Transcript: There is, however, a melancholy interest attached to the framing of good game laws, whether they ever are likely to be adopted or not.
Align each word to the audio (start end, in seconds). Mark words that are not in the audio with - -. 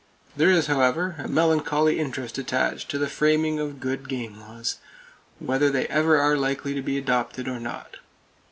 There 0.35 0.49
is, 0.49 0.65
however, 0.65 1.13
a 1.19 1.27
melancholy 1.27 1.99
interest 1.99 2.39
attached 2.39 2.89
to 2.89 2.97
the 2.97 3.07
framing 3.07 3.59
of 3.59 3.79
good 3.79 4.09
game 4.09 4.39
laws, 4.39 4.77
whether 5.37 5.69
they 5.69 5.85
ever 5.89 6.17
are 6.17 6.35
likely 6.35 6.73
to 6.73 6.81
be 6.81 6.97
adopted 6.97 7.47
or 7.47 7.59
not. 7.59 7.97